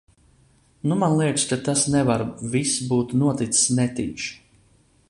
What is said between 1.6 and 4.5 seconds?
tas nevar vis būt noticis netīši.